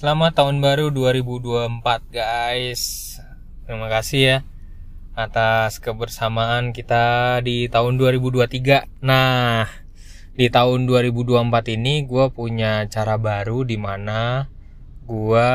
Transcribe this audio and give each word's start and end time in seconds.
Selamat 0.00 0.32
tahun 0.32 0.64
baru 0.64 0.88
2024 0.96 1.84
guys. 2.08 2.80
Terima 3.68 3.92
kasih 3.92 4.20
ya 4.24 4.38
Atas 5.12 5.76
kebersamaan 5.76 6.72
kita 6.72 7.36
di 7.44 7.68
tahun 7.68 8.00
2023 8.00 9.04
Nah 9.04 9.68
di 10.32 10.48
tahun 10.48 10.88
2024 10.88 11.76
ini 11.76 12.08
gue 12.08 12.32
punya 12.32 12.88
cara 12.88 13.20
baru 13.20 13.60
di 13.68 13.76
mana 13.76 14.48
gue 15.04 15.52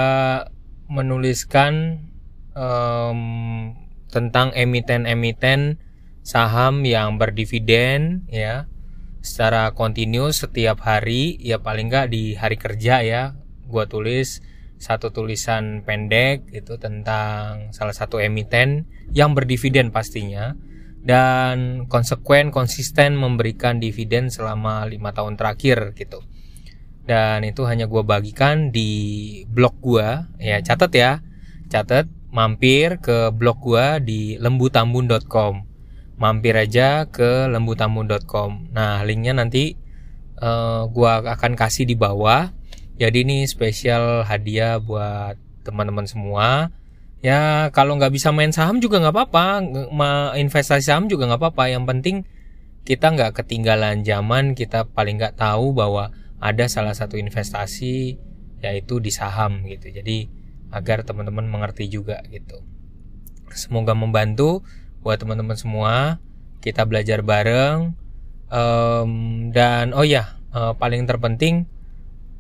menuliskan 0.94 2.06
um, 2.54 3.74
tentang 4.14 4.54
emiten-emiten 4.54 5.82
saham 6.22 6.86
yang 6.86 7.18
berdividen 7.18 8.30
ya. 8.30 8.70
Secara 9.26 9.74
kontinu 9.74 10.30
setiap 10.30 10.86
hari 10.86 11.34
ya 11.42 11.58
paling 11.58 11.90
nggak 11.90 12.14
di 12.14 12.38
hari 12.38 12.62
kerja 12.62 13.02
ya 13.02 13.42
gue 13.66 13.86
tulis 13.90 14.42
satu 14.76 15.10
tulisan 15.16 15.82
pendek 15.88 16.52
itu 16.52 16.76
tentang 16.76 17.72
salah 17.72 17.96
satu 17.96 18.20
emiten 18.20 18.86
yang 19.16 19.32
berdividen 19.32 19.90
pastinya 19.90 20.54
dan 21.06 21.86
konsekuen 21.86 22.50
konsisten 22.50 23.16
memberikan 23.16 23.78
dividen 23.78 24.34
selama 24.34 24.90
lima 24.90 25.14
tahun 25.14 25.38
terakhir 25.38 25.94
gitu. 25.94 26.26
Dan 27.06 27.46
itu 27.46 27.62
hanya 27.70 27.86
gue 27.86 28.02
bagikan 28.02 28.74
di 28.74 29.46
blog 29.46 29.78
gue 29.80 30.08
ya 30.42 30.58
catat 30.66 30.92
ya. 30.92 31.12
Catat 31.70 32.10
mampir 32.36 33.00
ke 33.00 33.32
blog 33.32 33.64
gue 33.64 33.86
di 34.04 34.22
lembutambun.com 34.42 35.76
mampir 36.20 36.56
aja 36.56 37.08
ke 37.08 37.48
lembutambun.com 37.48 38.76
nah 38.76 39.04
linknya 39.08 39.36
nanti 39.40 39.80
uh, 40.44 40.48
eh, 40.48 40.82
gue 40.92 41.12
akan 41.32 41.56
kasih 41.56 41.88
di 41.88 41.96
bawah 41.96 42.52
jadi 42.96 43.28
ini 43.28 43.44
spesial 43.44 44.24
hadiah 44.24 44.80
buat 44.80 45.36
teman-teman 45.68 46.08
semua. 46.08 46.72
Ya 47.20 47.68
kalau 47.76 48.00
nggak 48.00 48.14
bisa 48.16 48.32
main 48.32 48.56
saham 48.56 48.80
juga 48.80 49.04
nggak 49.04 49.16
apa-apa. 49.16 49.46
Investasi 50.40 50.88
saham 50.88 51.12
juga 51.12 51.28
nggak 51.28 51.42
apa-apa. 51.42 51.64
Yang 51.76 51.84
penting 51.92 52.16
kita 52.88 53.12
nggak 53.12 53.44
ketinggalan 53.44 54.08
zaman. 54.08 54.56
Kita 54.56 54.88
paling 54.88 55.20
nggak 55.20 55.36
tahu 55.36 55.76
bahwa 55.76 56.16
ada 56.40 56.72
salah 56.72 56.96
satu 56.96 57.20
investasi 57.20 58.16
yaitu 58.64 59.04
di 59.04 59.12
saham 59.12 59.68
gitu. 59.68 59.92
Jadi 59.92 60.32
agar 60.72 61.04
teman-teman 61.04 61.52
mengerti 61.52 61.92
juga 61.92 62.24
gitu. 62.32 62.64
Semoga 63.52 63.92
membantu 63.92 64.64
buat 65.04 65.20
teman-teman 65.20 65.60
semua. 65.60 66.24
Kita 66.64 66.88
belajar 66.88 67.20
bareng. 67.26 67.92
Um, 68.46 69.50
dan 69.52 69.92
oh 69.92 70.06
ya 70.06 70.38
uh, 70.54 70.78
paling 70.78 71.04
terpenting 71.10 71.66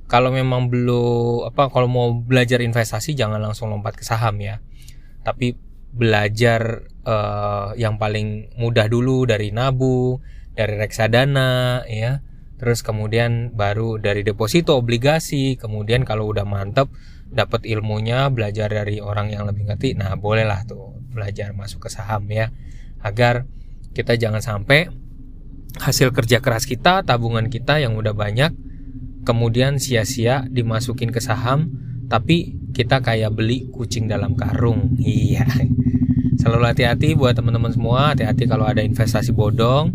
kalau 0.06 0.30
memang 0.30 0.70
belum 0.70 1.50
apa 1.50 1.74
kalau 1.74 1.90
mau 1.90 2.14
belajar 2.14 2.62
investasi 2.62 3.18
jangan 3.18 3.42
langsung 3.42 3.74
lompat 3.74 3.98
ke 3.98 4.06
saham 4.06 4.38
ya. 4.38 4.62
Tapi 5.26 5.58
belajar 5.96 6.86
uh, 7.08 7.74
yang 7.74 7.98
paling 7.98 8.54
mudah 8.62 8.86
dulu 8.86 9.26
dari 9.26 9.50
nabung 9.50 10.22
dari 10.54 10.78
reksadana 10.78 11.82
ya. 11.90 12.22
Terus 12.56 12.86
kemudian 12.86 13.58
baru 13.58 13.98
dari 13.98 14.22
deposito 14.22 14.78
obligasi. 14.78 15.58
Kemudian 15.58 16.06
kalau 16.06 16.30
udah 16.30 16.46
mantep 16.46 16.94
dapat 17.26 17.66
ilmunya 17.66 18.30
belajar 18.30 18.70
dari 18.70 19.02
orang 19.02 19.34
yang 19.34 19.50
lebih 19.50 19.66
ngerti 19.66 19.98
nah 19.98 20.14
bolehlah 20.14 20.62
tuh 20.70 20.94
belajar 21.10 21.50
masuk 21.58 21.86
ke 21.86 21.90
saham 21.90 22.30
ya. 22.30 22.54
Agar 23.02 23.50
kita 23.98 24.14
jangan 24.22 24.46
sampai 24.46 24.86
hasil 25.82 26.14
kerja 26.14 26.40
keras 26.40 26.70
kita, 26.70 27.02
tabungan 27.02 27.50
kita 27.50 27.82
yang 27.82 27.98
udah 27.98 28.14
banyak 28.14 28.54
kemudian 29.26 29.82
sia-sia 29.82 30.46
dimasukin 30.48 31.10
ke 31.10 31.20
saham 31.20 31.74
tapi 32.06 32.54
kita 32.72 33.02
kayak 33.02 33.34
beli 33.34 33.68
kucing 33.74 34.06
dalam 34.06 34.38
karung. 34.38 34.94
Iya. 35.02 35.48
Selalu 36.36 36.64
hati-hati 36.68 37.18
buat 37.18 37.34
teman-teman 37.34 37.74
semua, 37.74 38.14
hati-hati 38.14 38.46
kalau 38.46 38.70
ada 38.70 38.86
investasi 38.86 39.34
bodong. 39.34 39.90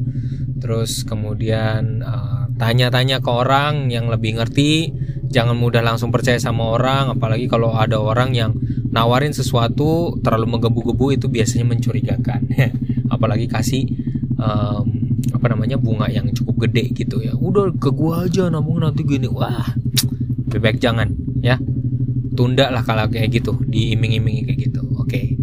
Terus 0.58 1.06
kemudian 1.06 2.02
uh, 2.02 2.50
tanya-tanya 2.58 3.22
ke 3.22 3.30
orang 3.30 3.92
yang 3.92 4.10
lebih 4.10 4.40
ngerti, 4.40 4.90
jangan 5.30 5.54
mudah 5.54 5.84
langsung 5.84 6.10
percaya 6.10 6.42
sama 6.42 6.74
orang, 6.74 7.14
apalagi 7.14 7.46
kalau 7.46 7.76
ada 7.76 8.02
orang 8.02 8.34
yang 8.34 8.50
nawarin 8.90 9.30
sesuatu 9.30 10.18
terlalu 10.24 10.58
menggebu-gebu 10.58 11.06
itu 11.14 11.26
biasanya 11.30 11.70
mencurigakan. 11.70 12.50
apalagi 13.14 13.46
kasih 13.50 13.84
um, 14.38 15.09
apa 15.30 15.46
namanya 15.52 15.76
bunga 15.76 16.08
yang 16.08 16.28
cukup 16.32 16.68
gede 16.68 16.92
gitu 16.96 17.20
ya. 17.20 17.36
Udah 17.36 17.72
ke 17.76 17.92
gua 17.92 18.26
aja 18.26 18.48
nabung 18.48 18.80
nanti 18.80 19.04
gini. 19.04 19.28
Wah 19.28 19.76
lebih 20.50 20.60
baik 20.60 20.78
jangan 20.80 21.12
ya. 21.44 21.60
Tunda 22.34 22.72
lah 22.72 22.86
kalau 22.86 23.10
kayak 23.10 23.42
gitu 23.42 23.58
diiming-imingi 23.68 24.42
kayak 24.48 24.58
gitu. 24.70 24.82
Oke 24.96 25.36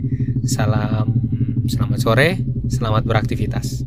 salam 0.48 1.12
selamat 1.68 2.00
sore 2.00 2.30
selamat 2.72 3.04
beraktivitas 3.04 3.84